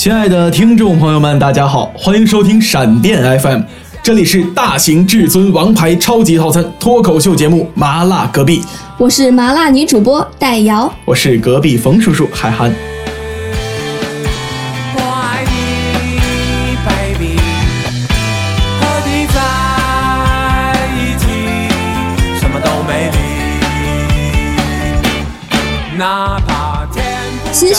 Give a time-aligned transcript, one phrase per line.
[0.00, 3.60] 亲爱的听众朋友们，大家好，欢迎收听闪电 FM，
[4.02, 8.60] 这里是大型至尊王牌超级套餐脱口秀节目《麻辣隔壁》，
[8.96, 12.72] 我是麻辣女主播戴瑶，我是隔壁冯叔叔海涵。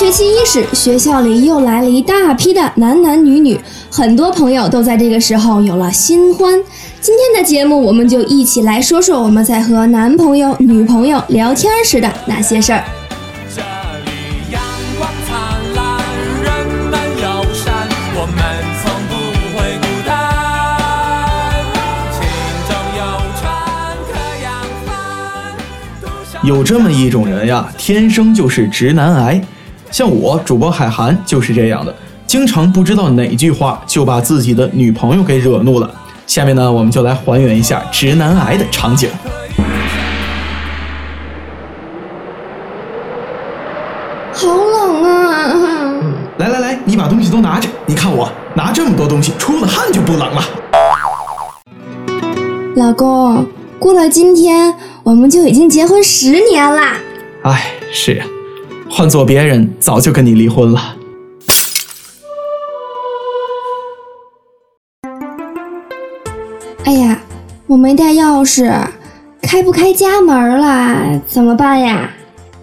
[0.01, 3.55] 学期伊始，学校里又来了一大批的男男女女，
[3.91, 6.59] 很多朋友都在这个时候有了新欢。
[6.99, 12.83] 今天的节目，我们就一起来说说我们在和男朋友、女朋友聊天时的那些事儿。
[26.43, 29.39] 有这么一种人呀，天生就是直男癌，
[29.91, 31.93] 像我主播海涵就是这样的，
[32.25, 35.91] 经常不知道哪句话就把自己的女朋友给惹怒了。
[36.25, 39.09] 下面呢，我们就来还原一下直男癌的场景。
[44.33, 46.01] 好冷啊！
[46.37, 50.41] 来来来，你把东西都拿着，你看我拿这么多东西，出了汗就不冷了。
[52.77, 53.45] 老公，
[53.77, 56.95] 过了今天，我们就已经结婚十年啦。
[57.43, 58.25] 哎，是呀，
[58.93, 60.95] 换做别人早就跟你离婚了。
[66.83, 67.17] 哎呀，
[67.67, 68.69] 我没带钥匙，
[69.41, 71.21] 开不开家门了？
[71.25, 72.09] 怎么办呀？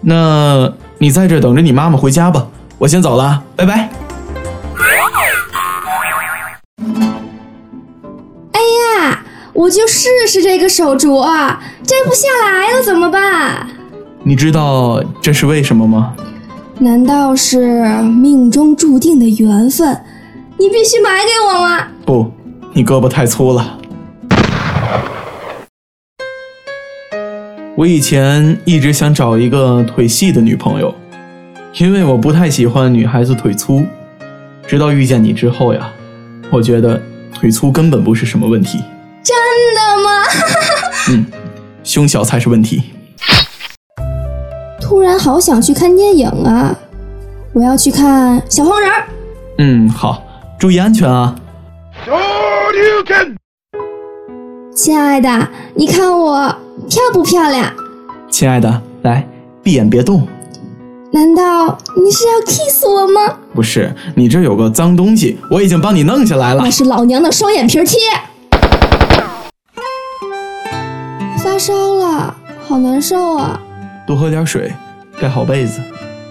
[0.01, 3.89] 那你在这等着你妈妈回家吧，我先走了，拜拜。
[8.51, 9.23] 哎呀，
[9.53, 11.25] 我就试试这个手镯，
[11.83, 13.67] 摘不下来了怎么办？
[14.21, 16.13] 你知道这是为什么吗？
[16.77, 19.97] 难道是命中注定的缘分？
[20.57, 21.87] 你必须买给我吗？
[22.05, 22.31] 不，
[22.73, 23.79] 你胳膊太粗了。
[27.77, 30.93] 我以前一直想找一个腿细的女朋友，
[31.79, 33.85] 因为我不太喜欢女孩子腿粗。
[34.67, 35.89] 直到遇见你之后呀，
[36.51, 37.01] 我觉得
[37.33, 38.79] 腿粗根本不是什么问题，
[39.23, 39.35] 真
[39.73, 40.11] 的吗？
[41.09, 41.25] 嗯，
[41.83, 42.83] 胸小才是问题。
[44.89, 46.75] 突然好想去看电影啊！
[47.53, 49.03] 我要去看小黄人儿。
[49.59, 50.23] 嗯，好，
[50.57, 51.35] 注意安全啊。
[54.75, 56.47] 亲爱的，你看我
[56.89, 57.71] 漂不漂亮？
[58.31, 59.27] 亲爱的，来，
[59.61, 60.27] 闭眼别动。
[61.11, 63.37] 难道你是要 kiss 我吗？
[63.53, 66.71] 不是，你这有个脏东西，我已经帮你弄下来了那。
[66.71, 67.99] 是老娘的双眼皮贴。
[71.37, 72.35] 发烧了，
[72.67, 73.61] 好难受啊！
[74.09, 74.73] 多喝点水，
[75.21, 75.79] 盖好被子。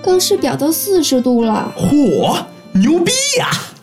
[0.03, 1.72] 更室表都四十度了。
[1.78, 2.37] 嚯，
[2.72, 3.49] 牛逼呀！
[3.53, 3.78] 这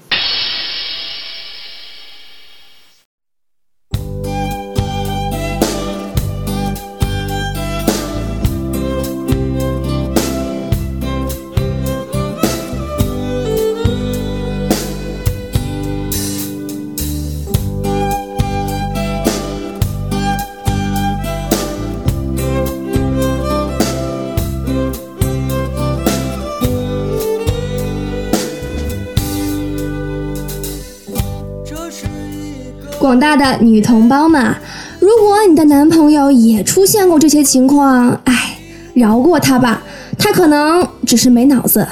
[33.05, 34.55] 广大的女同胞们，
[34.99, 38.57] 如果你的男朋友也出现过这些情况，哎，
[38.95, 39.83] 饶过他吧，
[40.17, 41.87] 他可能只是没脑子。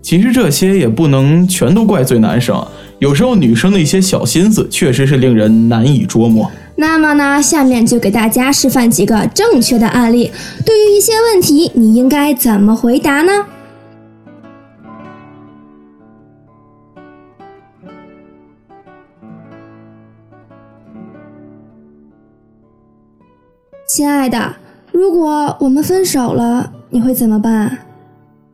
[0.00, 2.66] 其实这些也不能全都怪罪男生，
[3.00, 6.50] 有时候女生的一些小心思确实是令人难以捉摸。
[6.76, 10.32] 那么呢，下面就给大家示范几个正确的案例。
[10.64, 13.44] 对于一些问题，你应该怎么回答呢？
[23.86, 24.56] 亲爱的，
[24.90, 27.78] 如果我们分手了，你会怎么办？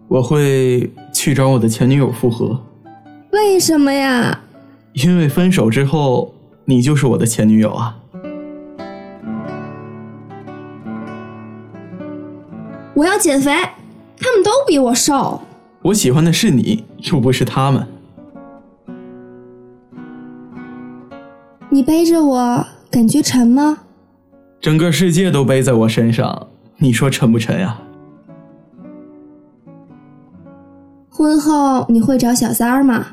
[0.07, 2.61] 我会去找我的前女友复合，
[3.33, 4.41] 为什么呀？
[4.93, 6.35] 因为分手之后
[6.67, 7.97] 你就是我的前女友啊。
[12.93, 13.51] 我要减肥，
[14.19, 15.41] 他们都比我瘦。
[15.81, 17.87] 我喜欢的是你，又不是他们。
[21.71, 23.82] 你背着我，感觉沉吗？
[24.63, 26.47] 整个世界都背在我身上
[26.79, 27.83] 你说沉不沉呀？
[31.11, 33.09] 婚后你会找小三儿吗？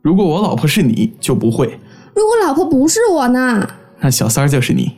[0.00, 1.80] 如果我老婆是你就不会。
[2.14, 3.68] 如果老婆不是我呢？
[3.98, 4.92] 那小三儿就是你。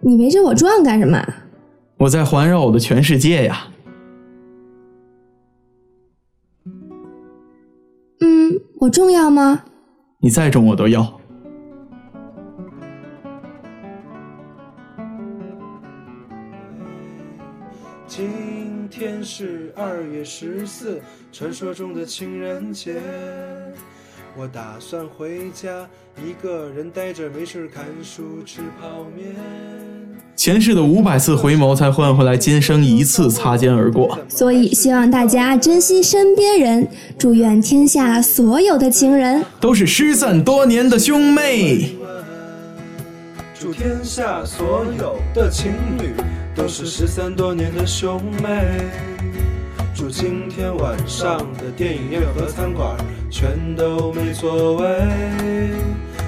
[0.00, 1.22] 你围着我转干什么？
[1.98, 3.68] 我在环绕我的全世界呀。
[8.20, 9.64] 嗯我重要吗？
[10.20, 11.20] 你再重我都要。
[18.06, 21.00] 今天是二月十四，
[21.32, 23.00] 传说中的情人节。
[24.36, 25.88] 我打算回家，
[26.22, 29.34] 一个人呆着没事看书吃泡面。
[30.36, 34.18] 前世的五百次回眸，才换回来今生一次擦肩而过。
[34.28, 36.86] 所以希望大家珍惜身边人，
[37.18, 41.96] 祝愿天下所有的情人都是失散多年的兄妹。
[43.64, 46.12] 祝天下所有的情侣
[46.54, 48.90] 都是失散多年的兄妹。
[49.94, 52.94] 祝今天晚上的电影院和餐馆
[53.30, 54.86] 全都没座位。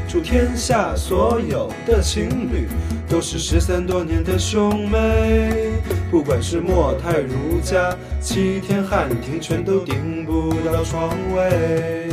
[0.08, 2.68] 祝天下所有的情侣
[3.06, 5.74] 都是失散多年的兄妹。
[6.10, 12.08] 不管是莫泰如家、七天汉庭，全都订不到床位。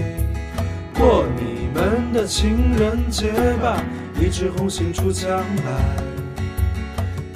[1.00, 3.32] 过你们的情人节
[3.62, 3.82] 吧，
[4.20, 5.30] 一枝红杏出墙
[5.66, 6.04] 来。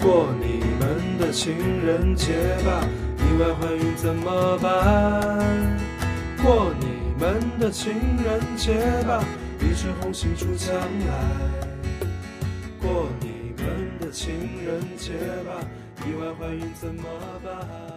[0.01, 2.33] 过你们的情人节
[2.65, 2.87] 吧，
[3.17, 5.79] 意外怀孕怎么办？
[6.43, 6.87] 过你
[7.19, 7.93] 们的情
[8.23, 8.73] 人节
[9.07, 9.23] 吧，
[9.59, 11.13] 一枝红杏出墙来。
[12.79, 14.33] 过你们的情
[14.65, 15.13] 人节
[15.45, 15.59] 吧，
[16.05, 17.03] 意外怀孕怎么
[17.43, 17.96] 办？